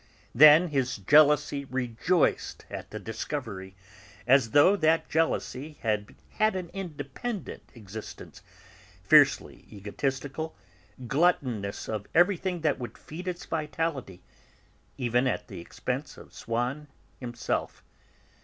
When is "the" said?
2.89-2.97, 15.47-15.61